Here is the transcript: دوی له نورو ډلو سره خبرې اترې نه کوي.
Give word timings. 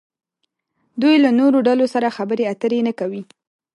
دوی 1.01 1.15
له 1.23 1.29
نورو 1.39 1.57
ډلو 1.67 1.85
سره 1.93 2.15
خبرې 2.17 2.43
اترې 2.53 2.79
نه 2.87 2.93
کوي. 2.99 3.21